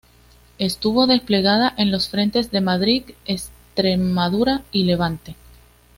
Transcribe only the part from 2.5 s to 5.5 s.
Madrid, Extremadura y Levante.